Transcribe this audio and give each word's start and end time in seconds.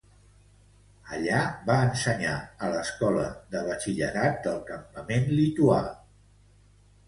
Allà, 1.17 1.41
va 1.67 1.75
ensenyar 1.89 2.33
a 2.67 2.71
l'escola 2.77 3.27
de 3.53 3.63
batxillerat 3.69 4.43
del 4.49 4.59
campament 4.73 5.33
lituà. 5.39 5.81